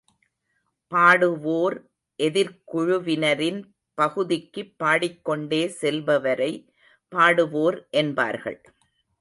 [0.91, 1.75] பாடுவோர்
[2.19, 3.59] எதிர்க் குழுவினரின்
[3.97, 6.51] பகுதிக்குப் பாடிக்கொண்டே செல்பவரை
[7.11, 8.59] பாடுவோர் என்பார்கள்.